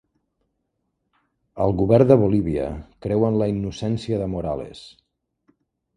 [1.65, 2.65] El govern de Bolívia
[3.07, 4.85] creu en la innocència de Morales